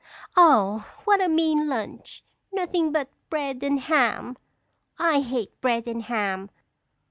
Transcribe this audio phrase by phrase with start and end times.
[0.35, 2.23] _Oh, what a mean lunch!
[2.51, 4.35] Nothing but bread and ham.
[4.97, 6.49] I hate bread and ham!